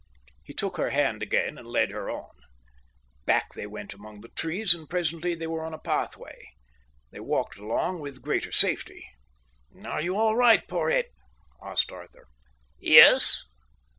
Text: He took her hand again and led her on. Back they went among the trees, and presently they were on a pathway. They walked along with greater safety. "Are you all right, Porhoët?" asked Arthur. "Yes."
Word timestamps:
He 0.43 0.55
took 0.55 0.77
her 0.77 0.89
hand 0.89 1.21
again 1.21 1.59
and 1.59 1.67
led 1.67 1.91
her 1.91 2.09
on. 2.09 2.31
Back 3.25 3.53
they 3.53 3.67
went 3.67 3.93
among 3.93 4.21
the 4.21 4.29
trees, 4.29 4.73
and 4.73 4.89
presently 4.89 5.35
they 5.35 5.45
were 5.45 5.63
on 5.63 5.75
a 5.75 5.77
pathway. 5.77 6.49
They 7.11 7.19
walked 7.19 7.59
along 7.59 7.99
with 7.99 8.23
greater 8.23 8.51
safety. 8.51 9.07
"Are 9.85 10.01
you 10.01 10.17
all 10.17 10.35
right, 10.35 10.67
Porhoët?" 10.67 11.09
asked 11.61 11.91
Arthur. 11.91 12.25
"Yes." 12.79 13.43